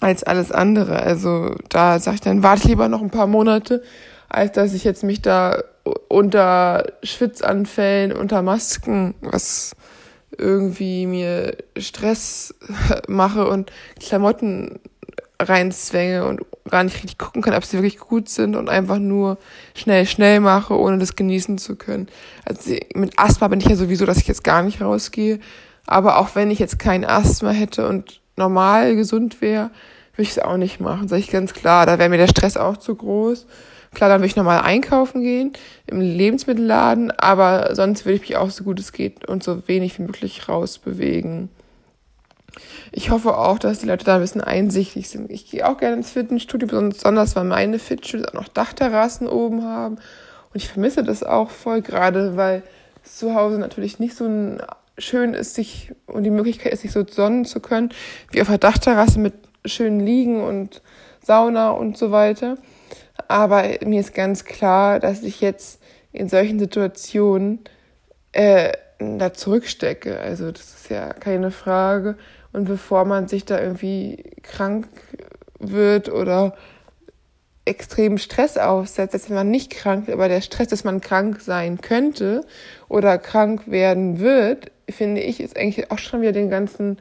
als 0.00 0.22
alles 0.22 0.52
andere. 0.52 1.00
Also 1.02 1.56
da 1.68 1.98
sage 1.98 2.16
ich 2.16 2.20
dann, 2.20 2.42
warte 2.42 2.68
lieber 2.68 2.88
noch 2.88 3.02
ein 3.02 3.10
paar 3.10 3.26
Monate, 3.26 3.82
als 4.28 4.52
dass 4.52 4.72
ich 4.72 4.84
jetzt 4.84 5.02
mich 5.02 5.20
da 5.20 5.62
unter 6.08 6.92
Schwitzanfällen, 7.02 8.12
unter 8.12 8.42
Masken, 8.42 9.14
was 9.20 9.74
irgendwie 10.36 11.06
mir 11.06 11.56
Stress 11.76 12.54
mache 13.08 13.48
und 13.48 13.72
Klamotten 13.98 14.78
reinzwänge 15.40 16.26
und 16.26 16.42
gar 16.68 16.84
nicht 16.84 16.96
richtig 16.96 17.18
gucken 17.18 17.42
kann, 17.42 17.54
ob 17.54 17.64
sie 17.64 17.78
wirklich 17.78 17.98
gut 17.98 18.28
sind 18.28 18.56
und 18.56 18.68
einfach 18.68 18.98
nur 18.98 19.38
schnell, 19.74 20.04
schnell 20.06 20.40
mache, 20.40 20.78
ohne 20.78 20.98
das 20.98 21.16
genießen 21.16 21.58
zu 21.58 21.76
können. 21.76 22.08
Also 22.44 22.76
mit 22.94 23.18
Asthma 23.18 23.48
bin 23.48 23.60
ich 23.60 23.66
ja 23.66 23.76
sowieso, 23.76 24.04
dass 24.04 24.18
ich 24.18 24.28
jetzt 24.28 24.44
gar 24.44 24.62
nicht 24.62 24.80
rausgehe. 24.80 25.38
Aber 25.88 26.18
auch 26.18 26.34
wenn 26.34 26.50
ich 26.50 26.58
jetzt 26.58 26.78
kein 26.78 27.02
Asthma 27.02 27.48
hätte 27.48 27.88
und 27.88 28.20
normal 28.36 28.94
gesund 28.94 29.40
wäre, 29.40 29.70
würde 30.12 30.22
ich 30.22 30.32
es 30.32 30.38
auch 30.38 30.58
nicht 30.58 30.80
machen, 30.80 31.08
sage 31.08 31.20
ich 31.20 31.30
ganz 31.30 31.54
klar. 31.54 31.86
Da 31.86 31.98
wäre 31.98 32.10
mir 32.10 32.18
der 32.18 32.28
Stress 32.28 32.58
auch 32.58 32.76
zu 32.76 32.94
groß. 32.94 33.46
Klar, 33.94 34.10
dann 34.10 34.20
würde 34.20 34.26
ich 34.26 34.36
nochmal 34.36 34.60
einkaufen 34.60 35.22
gehen 35.22 35.54
im 35.86 36.02
Lebensmittelladen, 36.02 37.10
aber 37.12 37.74
sonst 37.74 38.04
würde 38.04 38.16
ich 38.16 38.20
mich 38.20 38.36
auch 38.36 38.50
so 38.50 38.64
gut 38.64 38.78
es 38.78 38.92
geht 38.92 39.26
und 39.26 39.42
so 39.42 39.66
wenig 39.66 39.98
wie 39.98 40.02
möglich 40.02 40.46
rausbewegen. 40.46 41.48
Ich 42.92 43.08
hoffe 43.08 43.38
auch, 43.38 43.58
dass 43.58 43.78
die 43.78 43.86
Leute 43.86 44.04
da 44.04 44.16
ein 44.16 44.20
bisschen 44.20 44.42
einsichtig 44.42 45.08
sind. 45.08 45.30
Ich 45.30 45.50
gehe 45.50 45.66
auch 45.66 45.78
gerne 45.78 45.96
ins 45.96 46.10
Fitnessstudio, 46.10 46.68
besonders 46.68 47.34
weil 47.34 47.44
meine 47.44 47.78
Fitnessstudios 47.78 48.28
auch 48.28 48.34
noch 48.34 48.48
Dachterrassen 48.48 49.26
oben 49.26 49.64
haben. 49.64 49.94
Und 49.94 50.56
ich 50.56 50.68
vermisse 50.68 51.02
das 51.02 51.22
auch 51.22 51.48
voll, 51.48 51.80
gerade 51.80 52.36
weil 52.36 52.62
zu 53.04 53.34
Hause 53.34 53.58
natürlich 53.58 53.98
nicht 53.98 54.14
so 54.14 54.26
ein 54.26 54.60
schön 54.98 55.34
ist, 55.34 55.54
sich 55.54 55.92
und 56.06 56.24
die 56.24 56.30
Möglichkeit 56.30 56.72
ist, 56.72 56.82
sich 56.82 56.92
so 56.92 57.06
sonnen 57.06 57.44
zu 57.44 57.60
können, 57.60 57.90
wie 58.30 58.40
auf 58.40 58.48
der 58.48 58.58
Dachterrasse 58.58 59.18
mit 59.18 59.34
schönen 59.64 60.00
Liegen 60.00 60.42
und 60.42 60.82
Sauna 61.24 61.70
und 61.70 61.96
so 61.96 62.10
weiter. 62.10 62.56
Aber 63.28 63.64
mir 63.84 64.00
ist 64.00 64.14
ganz 64.14 64.44
klar, 64.44 65.00
dass 65.00 65.22
ich 65.22 65.40
jetzt 65.40 65.80
in 66.12 66.28
solchen 66.28 66.58
Situationen 66.58 67.60
äh, 68.32 68.72
da 68.98 69.32
zurückstecke. 69.32 70.18
Also 70.18 70.50
das 70.50 70.74
ist 70.74 70.90
ja 70.90 71.12
keine 71.12 71.50
Frage. 71.50 72.16
Und 72.52 72.64
bevor 72.64 73.04
man 73.04 73.28
sich 73.28 73.44
da 73.44 73.60
irgendwie 73.60 74.32
krank 74.42 74.88
wird 75.58 76.08
oder 76.08 76.54
extremen 77.64 78.18
Stress 78.18 78.56
aussetzt, 78.56 79.12
dass 79.12 79.28
man 79.28 79.50
nicht 79.50 79.70
krank, 79.70 80.08
aber 80.08 80.28
der 80.28 80.40
Stress, 80.40 80.68
dass 80.68 80.84
man 80.84 81.00
krank 81.00 81.40
sein 81.40 81.80
könnte 81.80 82.46
oder 82.88 83.18
krank 83.18 83.70
werden 83.70 84.20
wird, 84.20 84.72
finde 84.88 85.20
ich, 85.20 85.40
ist 85.40 85.58
eigentlich 85.58 85.90
auch 85.90 85.98
schon 85.98 86.20
wieder 86.20 86.32
den 86.32 86.50
ganzen 86.50 86.98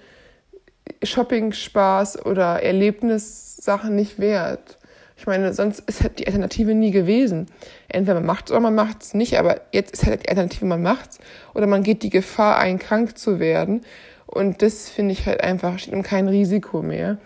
Shopping-Spaß 1.03 2.25
oder 2.25 2.63
Erlebnissachen 2.63 3.96
nicht 3.96 4.20
wert. 4.20 4.77
Ich 5.17 5.25
meine, 5.25 5.53
sonst 5.53 5.79
ist 5.88 6.03
halt 6.03 6.20
die 6.20 6.27
Alternative 6.27 6.75
nie 6.75 6.91
gewesen. 6.91 7.48
Entweder 7.88 8.15
man 8.15 8.25
macht 8.25 8.46
es 8.46 8.51
oder 8.51 8.60
man 8.60 8.75
macht 8.75 9.01
es 9.01 9.13
nicht, 9.13 9.38
aber 9.38 9.62
jetzt 9.72 9.94
ist 9.94 10.06
halt 10.06 10.24
die 10.24 10.29
Alternative, 10.29 10.65
man 10.65 10.82
macht 10.82 11.12
es 11.12 11.20
oder 11.56 11.65
man 11.65 11.84
geht 11.84 12.03
die 12.03 12.12
Gefahr 12.12 12.58
ein, 12.60 12.77
krank 12.77 13.17
zu 13.17 13.39
werden. 13.39 13.82
Und 14.27 14.62
das 14.62 14.89
finde 14.89 15.13
ich 15.13 15.25
halt 15.25 15.41
einfach, 15.41 15.79
steht 15.79 15.94
um 15.94 16.03
kein 16.03 16.27
Risiko 16.27 16.82
mehr. 16.84 17.17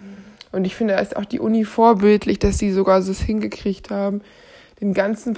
Und 0.51 0.65
ich 0.65 0.75
finde, 0.75 0.95
da 0.95 0.99
ist 0.99 1.17
auch 1.17 1.25
die 1.25 1.39
Uni 1.39 1.65
vorbildlich, 1.65 2.39
dass 2.39 2.57
sie 2.57 2.71
sogar 2.71 3.01
so 3.01 3.13
hingekriegt 3.13 3.89
haben, 3.89 4.21
den 4.79 4.93
ganzen 4.93 5.33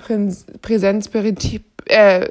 Präsenzbetrieb 0.61 1.63
äh, 1.85 2.29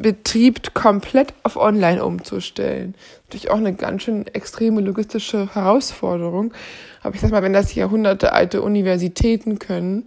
Betrieb 0.00 0.72
komplett 0.72 1.34
auf 1.42 1.56
Online 1.56 2.02
umzustellen. 2.02 2.94
Natürlich 3.24 3.50
auch 3.50 3.58
eine 3.58 3.74
ganz 3.74 4.02
schön 4.02 4.26
extreme 4.28 4.80
logistische 4.80 5.54
Herausforderung. 5.54 6.54
Aber 7.02 7.14
ich 7.14 7.20
sag 7.20 7.30
mal, 7.30 7.42
wenn 7.42 7.52
das 7.52 7.74
Jahrhunderte 7.74 8.32
alte 8.32 8.62
Universitäten 8.62 9.58
können, 9.58 10.06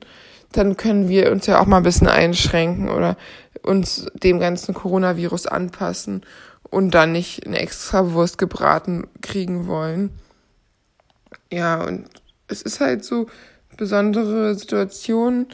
dann 0.52 0.78
können 0.78 1.10
wir 1.10 1.32
uns 1.32 1.46
ja 1.46 1.62
auch 1.62 1.68
mal 1.68 1.78
ein 1.78 1.84
bisschen 1.84 2.08
einschränken 2.08 2.90
oder 2.90 3.18
uns 3.62 4.08
dem 4.16 4.40
ganzen 4.40 4.74
Coronavirus 4.74 5.46
anpassen 5.46 6.24
und 6.70 6.92
dann 6.92 7.12
nicht 7.12 7.46
eine 7.46 7.60
extra 7.60 8.14
Wurst 8.14 8.40
gebraten 8.40 9.08
kriegen 9.22 9.68
wollen. 9.68 10.10
Ja, 11.52 11.84
und 11.84 12.10
es 12.48 12.64
ist 12.64 12.80
halt 12.80 13.06
so, 13.06 13.28
besondere 13.78 14.56
Situationen 14.56 15.48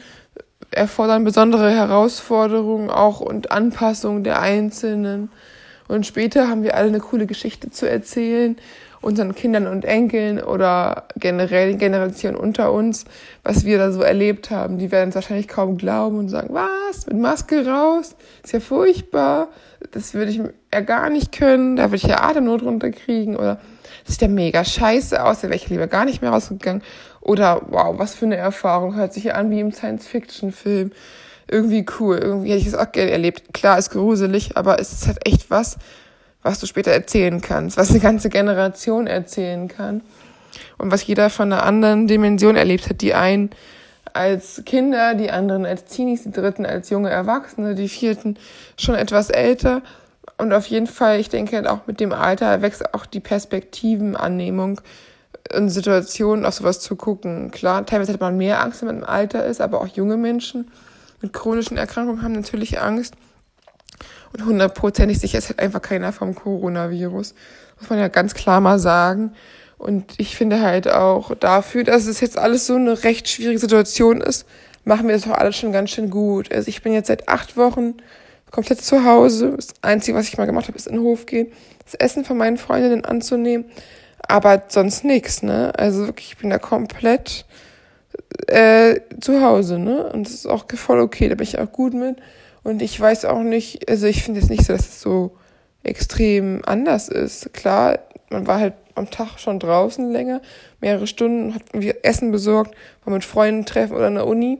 erfordern 0.70 1.24
besondere 1.24 1.70
Herausforderungen 1.70 2.90
auch 2.90 3.20
und 3.20 3.50
Anpassungen 3.50 4.24
der 4.24 4.40
Einzelnen. 4.40 5.30
Und 5.88 6.06
später 6.06 6.48
haben 6.48 6.62
wir 6.62 6.76
alle 6.76 6.88
eine 6.88 7.00
coole 7.00 7.26
Geschichte 7.26 7.70
zu 7.70 7.88
erzählen, 7.88 8.56
unseren 9.00 9.34
Kindern 9.34 9.66
und 9.66 9.84
Enkeln 9.84 10.40
oder 10.40 11.08
generell 11.16 11.74
Generationen 11.76 12.36
unter 12.36 12.72
uns, 12.72 13.06
was 13.42 13.64
wir 13.64 13.78
da 13.78 13.90
so 13.92 14.02
erlebt 14.02 14.50
haben. 14.50 14.78
Die 14.78 14.92
werden 14.92 15.08
es 15.08 15.14
wahrscheinlich 15.14 15.48
kaum 15.48 15.78
glauben 15.78 16.18
und 16.18 16.28
sagen, 16.28 16.50
was, 16.52 17.06
mit 17.06 17.18
Maske 17.18 17.66
raus? 17.66 18.14
Ist 18.44 18.52
ja 18.52 18.60
furchtbar. 18.60 19.48
Das 19.92 20.14
würde 20.14 20.30
ich 20.30 20.40
ja 20.72 20.80
gar 20.80 21.08
nicht 21.08 21.32
können. 21.32 21.76
Da 21.76 21.84
würde 21.84 21.96
ich 21.96 22.02
ja 22.04 22.22
Atemnot 22.22 22.62
runterkriegen 22.62 23.36
oder 23.36 23.58
das 24.04 24.14
sieht 24.14 24.22
ja 24.22 24.28
mega 24.28 24.64
scheiße 24.64 25.22
aus, 25.22 25.40
da 25.40 25.48
wäre 25.48 25.56
ich 25.56 25.68
lieber 25.68 25.86
gar 25.86 26.04
nicht 26.04 26.22
mehr 26.22 26.30
rausgegangen. 26.30 26.82
Oder 27.20 27.62
wow, 27.68 27.98
was 27.98 28.14
für 28.14 28.26
eine 28.26 28.36
Erfahrung, 28.36 28.94
hört 28.94 29.12
sich 29.12 29.24
ja 29.24 29.34
an 29.34 29.50
wie 29.50 29.60
im 29.60 29.72
Science-Fiction-Film. 29.72 30.92
Irgendwie 31.48 31.84
cool, 31.98 32.18
irgendwie 32.18 32.50
hätte 32.50 32.60
ich 32.60 32.68
es 32.68 32.74
auch 32.74 32.92
gerne 32.92 33.10
erlebt. 33.10 33.52
Klar, 33.52 33.78
ist 33.78 33.90
gruselig, 33.90 34.56
aber 34.56 34.78
es 34.78 34.92
ist 34.92 35.06
halt 35.06 35.26
echt 35.26 35.50
was, 35.50 35.76
was 36.42 36.60
du 36.60 36.66
später 36.66 36.92
erzählen 36.92 37.40
kannst, 37.40 37.76
was 37.76 37.90
eine 37.90 38.00
ganze 38.00 38.30
Generation 38.30 39.06
erzählen 39.06 39.68
kann. 39.68 40.02
Und 40.78 40.90
was 40.90 41.06
jeder 41.06 41.30
von 41.30 41.52
einer 41.52 41.62
anderen 41.62 42.06
Dimension 42.06 42.56
erlebt 42.56 42.88
hat. 42.88 43.02
Die 43.02 43.14
einen 43.14 43.50
als 44.12 44.62
Kinder, 44.64 45.14
die 45.14 45.30
anderen 45.30 45.66
als 45.66 45.84
Teenies, 45.84 46.24
die 46.24 46.32
dritten 46.32 46.66
als 46.66 46.90
junge 46.90 47.10
Erwachsene, 47.10 47.74
die 47.74 47.88
vierten 47.88 48.36
schon 48.76 48.94
etwas 48.94 49.30
älter. 49.30 49.82
Und 50.38 50.52
auf 50.52 50.66
jeden 50.66 50.86
Fall, 50.86 51.20
ich 51.20 51.28
denke, 51.28 51.70
auch 51.70 51.86
mit 51.86 52.00
dem 52.00 52.12
Alter 52.12 52.62
wächst 52.62 52.94
auch 52.94 53.06
die 53.06 53.20
Perspektivenannehmung 53.20 54.80
in 55.52 55.68
Situationen 55.68 56.44
auf 56.44 56.54
sowas 56.54 56.80
zu 56.80 56.96
gucken. 56.96 57.50
Klar, 57.50 57.86
teilweise 57.86 58.12
hat 58.12 58.20
man 58.20 58.36
mehr 58.36 58.60
Angst, 58.62 58.82
wenn 58.82 58.88
man 58.88 58.98
im 58.98 59.04
Alter 59.04 59.44
ist, 59.44 59.60
aber 59.60 59.80
auch 59.80 59.86
junge 59.86 60.16
Menschen 60.16 60.70
mit 61.20 61.32
chronischen 61.32 61.76
Erkrankungen 61.76 62.22
haben 62.22 62.32
natürlich 62.32 62.80
Angst. 62.80 63.14
Und 64.32 64.44
hundertprozentig 64.44 65.18
sicher 65.18 65.38
ist 65.38 65.48
halt 65.48 65.58
einfach 65.58 65.82
keiner 65.82 66.12
vom 66.12 66.34
Coronavirus. 66.34 67.34
Muss 67.80 67.90
man 67.90 67.98
ja 67.98 68.08
ganz 68.08 68.34
klar 68.34 68.60
mal 68.60 68.78
sagen. 68.78 69.32
Und 69.76 70.14
ich 70.18 70.36
finde 70.36 70.60
halt 70.60 70.88
auch 70.88 71.34
dafür, 71.34 71.84
dass 71.84 72.06
es 72.06 72.20
jetzt 72.20 72.38
alles 72.38 72.66
so 72.66 72.74
eine 72.74 73.02
recht 73.02 73.28
schwierige 73.28 73.58
Situation 73.58 74.20
ist, 74.20 74.46
machen 74.84 75.08
wir 75.08 75.14
das 75.14 75.24
doch 75.24 75.32
alles 75.32 75.56
schon 75.56 75.72
ganz 75.72 75.90
schön 75.90 76.10
gut. 76.10 76.52
Also 76.52 76.68
ich 76.68 76.82
bin 76.82 76.92
jetzt 76.92 77.08
seit 77.08 77.28
acht 77.28 77.56
Wochen 77.56 77.94
komplett 78.50 78.82
zu 78.82 79.04
Hause. 79.04 79.54
Das 79.56 79.68
Einzige, 79.82 80.16
was 80.16 80.28
ich 80.28 80.38
mal 80.38 80.46
gemacht 80.46 80.68
habe, 80.68 80.76
ist 80.76 80.86
in 80.86 80.96
den 80.96 81.02
Hof 81.02 81.26
gehen, 81.26 81.52
das 81.84 81.94
Essen 81.94 82.24
von 82.24 82.36
meinen 82.36 82.58
Freundinnen 82.58 83.04
anzunehmen. 83.04 83.66
Aber 84.26 84.62
sonst 84.68 85.04
nichts, 85.04 85.42
ne? 85.42 85.72
Also 85.76 86.06
wirklich, 86.06 86.28
ich 86.28 86.36
bin 86.36 86.50
da 86.50 86.58
komplett 86.58 87.44
äh, 88.46 89.00
zu 89.20 89.42
Hause, 89.42 89.78
ne? 89.78 90.10
Und 90.12 90.26
das 90.26 90.34
ist 90.34 90.46
auch 90.46 90.64
voll 90.74 91.00
okay, 91.00 91.28
da 91.28 91.34
bin 91.34 91.44
ich 91.44 91.58
auch 91.58 91.70
gut 91.70 91.94
mit. 91.94 92.16
Und 92.62 92.82
ich 92.82 92.98
weiß 92.98 93.24
auch 93.24 93.42
nicht, 93.42 93.88
also 93.88 94.06
ich 94.06 94.22
finde 94.22 94.40
jetzt 94.40 94.50
nicht 94.50 94.64
so, 94.64 94.72
dass 94.72 94.88
es 94.88 95.00
so 95.00 95.36
extrem 95.82 96.62
anders 96.66 97.08
ist. 97.08 97.52
Klar, 97.54 97.98
man 98.28 98.46
war 98.46 98.60
halt 98.60 98.74
am 98.94 99.10
Tag 99.10 99.38
schon 99.38 99.58
draußen 99.58 100.10
länger, 100.12 100.42
mehrere 100.80 101.06
Stunden, 101.06 101.54
hat 101.54 101.62
Essen 102.02 102.32
besorgt, 102.32 102.74
war 103.04 103.14
mit 103.14 103.24
Freunden 103.24 103.64
treffen 103.64 103.96
oder 103.96 104.08
in 104.08 104.14
der 104.14 104.26
Uni. 104.26 104.58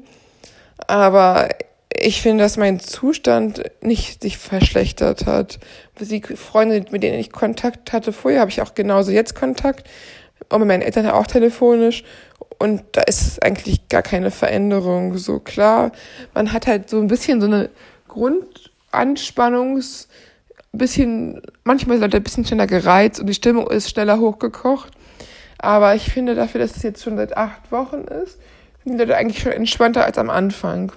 Aber 0.86 1.48
ich 1.94 2.23
finde, 2.23 2.44
dass 2.44 2.56
mein 2.56 2.80
Zustand 2.80 3.62
nicht 3.80 4.23
sich 4.23 4.38
verschlechtert 4.38 5.26
hat. 5.26 5.59
Die 5.99 6.23
Freunde, 6.23 6.85
mit 6.90 7.02
denen 7.02 7.18
ich 7.18 7.32
Kontakt 7.32 7.92
hatte 7.92 8.12
vorher, 8.12 8.40
habe 8.40 8.50
ich 8.50 8.62
auch 8.62 8.75
genauso 8.75 9.11
jetzt 9.11 9.35
Kontakt. 9.35 9.88
Und 10.49 10.61
mit 10.61 10.68
meinen 10.68 10.82
Eltern 10.82 11.09
auch 11.09 11.26
telefonisch. 11.26 12.04
Und 12.59 12.82
da 12.92 13.02
ist 13.02 13.42
eigentlich 13.42 13.88
gar 13.88 14.02
keine 14.02 14.30
Veränderung. 14.30 15.18
So 15.18 15.40
klar, 15.40 15.92
man 16.35 16.52
hat 16.52 16.66
halt 16.66 16.88
so 16.88 16.99
ein 16.99 17.09
bisschen 17.09 17.40
so 17.40 17.47
eine 17.47 17.70
Grundanspannungs, 18.09 20.09
bisschen, 20.73 21.42
manchmal 21.64 21.97
sind 21.97 22.04
Leute 22.04 22.18
ein 22.18 22.23
bisschen 22.23 22.44
schneller 22.44 22.66
gereizt 22.66 23.20
und 23.20 23.26
die 23.26 23.35
Stimmung 23.35 23.68
ist 23.70 23.90
schneller 23.90 24.20
hochgekocht. 24.20 24.92
Aber 25.59 25.94
ich 25.94 26.11
finde 26.11 26.35
dafür, 26.35 26.61
dass 26.61 26.76
es 26.76 26.82
jetzt 26.82 27.02
schon 27.02 27.16
seit 27.16 27.37
acht 27.37 27.70
Wochen 27.70 28.02
ist, 28.02 28.38
sind 28.85 28.94
die 28.94 28.99
Leute 28.99 29.16
eigentlich 29.16 29.42
schon 29.42 29.52
entspannter 29.52 30.04
als 30.04 30.16
am 30.16 30.30
Anfang. 30.30 30.92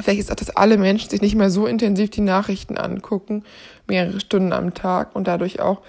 Vielleicht 0.00 0.20
ist 0.20 0.30
auch, 0.30 0.36
dass 0.36 0.54
alle 0.54 0.76
Menschen 0.76 1.10
sich 1.10 1.22
nicht 1.22 1.36
mehr 1.36 1.50
so 1.50 1.66
intensiv 1.66 2.10
die 2.10 2.20
Nachrichten 2.20 2.76
angucken, 2.76 3.44
mehrere 3.86 4.20
Stunden 4.20 4.52
am 4.52 4.74
Tag 4.74 5.14
und 5.16 5.26
dadurch 5.26 5.60
auch 5.60 5.80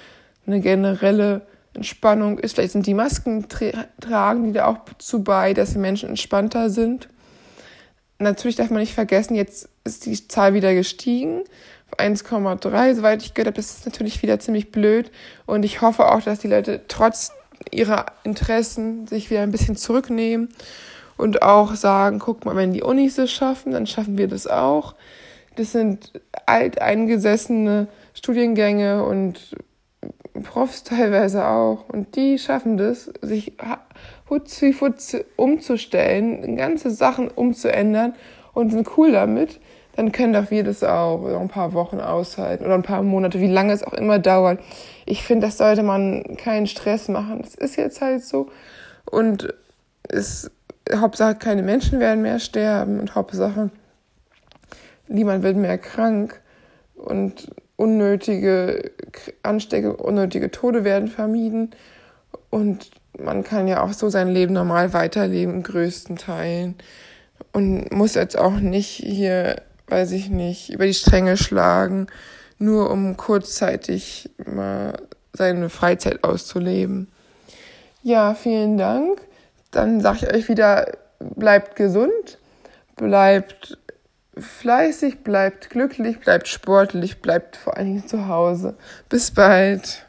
eine 0.45 0.61
generelle 0.61 1.41
Entspannung 1.73 2.39
ist. 2.39 2.55
Vielleicht 2.55 2.71
sind 2.71 2.87
die 2.87 2.93
Masken 2.93 3.49
tra 3.49 3.85
tragen, 3.99 4.45
die 4.45 4.53
da 4.53 4.65
auch 4.65 4.79
zu 4.97 5.23
bei, 5.23 5.53
dass 5.53 5.73
die 5.73 5.79
Menschen 5.79 6.09
entspannter 6.09 6.69
sind. 6.69 7.09
Natürlich 8.19 8.55
darf 8.55 8.69
man 8.69 8.79
nicht 8.79 8.93
vergessen, 8.93 9.35
jetzt 9.35 9.69
ist 9.83 10.05
die 10.05 10.27
Zahl 10.27 10.53
wieder 10.53 10.73
gestiegen 10.73 11.43
auf 11.91 11.99
1,3. 11.99 12.95
Soweit 12.95 13.21
ich 13.21 13.33
gehört 13.33 13.47
habe, 13.47 13.57
das 13.57 13.77
ist 13.77 13.85
natürlich 13.85 14.21
wieder 14.23 14.39
ziemlich 14.39 14.71
blöd. 14.71 15.11
Und 15.45 15.63
ich 15.63 15.81
hoffe 15.81 16.11
auch, 16.11 16.21
dass 16.21 16.39
die 16.39 16.47
Leute 16.47 16.81
trotz 16.87 17.31
ihrer 17.71 18.07
Interessen 18.23 19.07
sich 19.07 19.29
wieder 19.29 19.41
ein 19.41 19.51
bisschen 19.51 19.75
zurücknehmen 19.75 20.49
und 21.17 21.41
auch 21.41 21.75
sagen, 21.75 22.19
guck 22.19 22.45
mal, 22.45 22.55
wenn 22.55 22.73
die 22.73 22.83
Unis 22.83 23.17
es 23.17 23.31
schaffen, 23.31 23.71
dann 23.71 23.87
schaffen 23.87 24.17
wir 24.17 24.27
das 24.27 24.47
auch. 24.47 24.95
Das 25.55 25.71
sind 25.71 26.13
alteingesessene 26.45 27.87
Studiengänge 28.13 29.03
und 29.03 29.55
Profs 30.43 30.83
teilweise 30.83 31.47
auch. 31.47 31.89
Und 31.89 32.15
die 32.15 32.37
schaffen 32.37 32.77
das, 32.77 33.11
sich 33.21 33.53
Hutz 34.29 34.61
wie 34.61 34.73
Futz 34.73 35.17
umzustellen, 35.35 36.55
ganze 36.55 36.91
Sachen 36.91 37.29
umzuändern 37.29 38.13
und 38.53 38.71
sind 38.71 38.97
cool 38.97 39.11
damit. 39.11 39.59
Dann 39.95 40.11
können 40.11 40.33
doch 40.33 40.51
wir 40.51 40.63
das 40.63 40.83
auch 40.83 41.21
noch 41.21 41.41
ein 41.41 41.47
paar 41.47 41.73
Wochen 41.73 41.99
aushalten 41.99 42.65
oder 42.65 42.75
ein 42.75 42.83
paar 42.83 43.01
Monate, 43.01 43.39
wie 43.39 43.47
lange 43.47 43.73
es 43.73 43.83
auch 43.83 43.93
immer 43.93 44.19
dauert. 44.19 44.59
Ich 45.07 45.23
finde, 45.23 45.47
das 45.47 45.57
sollte 45.57 45.81
man 45.81 46.37
keinen 46.37 46.67
Stress 46.67 47.07
machen. 47.07 47.41
Das 47.41 47.55
ist 47.55 47.77
jetzt 47.77 47.99
halt 47.99 48.23
so. 48.23 48.49
Und 49.09 49.55
es 50.07 50.51
Hauptsache 50.95 51.35
keine 51.35 51.63
Menschen 51.63 51.99
werden 51.99 52.21
mehr 52.21 52.39
sterben 52.39 52.99
und 52.99 53.15
Hauptsache 53.15 53.69
niemand 55.07 55.43
wird 55.43 55.57
mehr 55.57 55.77
krank 55.77 56.41
und 56.95 57.49
unnötige 57.75 58.91
Anstecke, 59.43 59.95
unnötige 59.95 60.51
Tode 60.51 60.83
werden 60.83 61.07
vermieden 61.07 61.71
und 62.49 62.91
man 63.17 63.43
kann 63.43 63.67
ja 63.67 63.83
auch 63.83 63.93
so 63.93 64.09
sein 64.09 64.29
Leben 64.29 64.53
normal 64.53 64.93
weiterleben, 64.93 65.55
in 65.55 65.63
größten 65.63 66.17
Teilen 66.17 66.75
und 67.51 67.91
muss 67.91 68.15
jetzt 68.15 68.37
auch 68.37 68.59
nicht 68.59 68.89
hier, 68.89 69.61
weiß 69.87 70.11
ich 70.11 70.29
nicht, 70.29 70.71
über 70.71 70.85
die 70.85 70.93
Stränge 70.93 71.37
schlagen, 71.37 72.07
nur 72.59 72.89
um 72.89 73.17
kurzzeitig 73.17 74.29
mal 74.45 74.93
seine 75.33 75.69
Freizeit 75.69 76.23
auszuleben. 76.23 77.07
Ja, 78.03 78.33
vielen 78.33 78.77
Dank. 78.77 79.21
Dann 79.71 80.01
sage 80.01 80.19
ich 80.21 80.33
euch 80.33 80.49
wieder, 80.49 80.97
bleibt 81.19 81.75
gesund, 81.75 82.39
bleibt 82.95 83.77
fleißig, 84.37 85.23
bleibt 85.23 85.69
glücklich, 85.69 86.19
bleibt 86.19 86.47
sportlich, 86.47 87.21
bleibt 87.21 87.57
vor 87.57 87.77
allen 87.77 87.87
Dingen 87.87 88.07
zu 88.07 88.27
Hause. 88.27 88.75
Bis 89.09 89.31
bald. 89.31 90.06